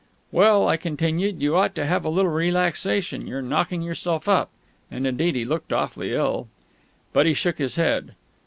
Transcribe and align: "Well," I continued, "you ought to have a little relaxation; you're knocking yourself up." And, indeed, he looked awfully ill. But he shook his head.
"Well," 0.31 0.67
I 0.67 0.77
continued, 0.77 1.43
"you 1.43 1.55
ought 1.55 1.75
to 1.75 1.85
have 1.85 2.03
a 2.03 2.09
little 2.09 2.31
relaxation; 2.31 3.27
you're 3.27 3.43
knocking 3.43 3.83
yourself 3.83 4.27
up." 4.27 4.49
And, 4.89 5.05
indeed, 5.05 5.35
he 5.35 5.45
looked 5.45 5.71
awfully 5.71 6.11
ill. 6.11 6.47
But 7.13 7.27
he 7.27 7.35
shook 7.35 7.59
his 7.59 7.75
head. 7.75 8.15